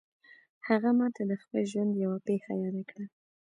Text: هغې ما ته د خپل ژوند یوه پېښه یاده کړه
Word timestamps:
هغې 0.67 0.91
ما 0.97 1.07
ته 1.15 1.21
د 1.29 1.31
خپل 1.41 1.61
ژوند 1.71 1.91
یوه 2.03 2.17
پېښه 2.27 2.51
یاده 2.61 2.83
کړه 2.89 3.05